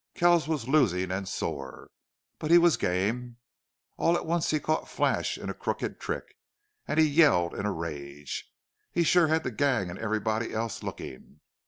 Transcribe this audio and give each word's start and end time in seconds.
Kells 0.15 0.47
was 0.47 0.67
losing 0.67 1.11
and 1.11 1.27
sore. 1.27 1.91
But 2.39 2.49
he 2.49 2.57
was 2.57 2.75
game. 2.75 3.37
All 3.97 4.15
at 4.15 4.25
once 4.25 4.49
he 4.49 4.59
caught 4.59 4.89
Flash 4.89 5.37
in 5.37 5.47
a 5.47 5.53
crooked 5.53 5.99
trick, 5.99 6.39
and 6.87 6.99
he 6.99 7.05
yelled 7.05 7.53
in 7.53 7.67
a 7.67 7.71
rage. 7.71 8.51
He 8.91 9.03
sure 9.03 9.27
had 9.27 9.43
the 9.43 9.51
gang 9.51 9.91
and 9.91 9.99
everybody 9.99 10.55
else 10.55 10.81
looking. 10.81 11.41